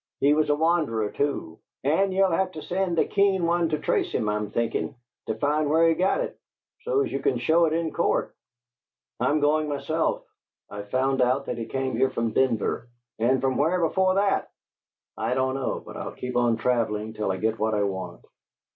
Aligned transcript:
He 0.19 0.33
was 0.33 0.49
a 0.49 0.55
wanderer, 0.55 1.11
too; 1.11 1.59
and 1.83 2.11
ye'll 2.11 2.31
have 2.31 2.53
to 2.53 2.63
send 2.63 2.97
a 2.97 3.05
keen 3.05 3.45
one 3.45 3.69
to 3.69 3.77
trace 3.77 4.11
him, 4.11 4.29
I'm 4.29 4.49
thinkin', 4.49 4.95
to 5.27 5.35
find 5.35 5.69
where 5.69 5.87
he 5.89 5.93
got 5.93 6.21
it, 6.21 6.39
so's 6.81 7.11
ye 7.11 7.19
can 7.19 7.37
show 7.37 7.65
it 7.65 7.73
in 7.73 7.91
court." 7.93 8.33
"I'm 9.19 9.41
going 9.41 9.69
myself. 9.69 10.23
I've 10.71 10.89
found 10.89 11.21
out 11.21 11.45
that 11.45 11.59
he 11.59 11.67
came 11.67 11.95
here 11.95 12.09
from 12.09 12.31
Denver." 12.31 12.87
"And 13.19 13.41
from 13.41 13.57
where 13.57 13.79
before 13.79 14.15
that?" 14.15 14.49
"I 15.19 15.35
don't 15.35 15.53
know, 15.53 15.83
but 15.85 15.97
I'll 15.97 16.13
keep 16.13 16.35
on 16.35 16.57
travelling 16.57 17.13
till 17.13 17.31
I 17.31 17.37
get 17.37 17.59
what 17.59 17.75
I 17.75 17.83
want." 17.83 18.25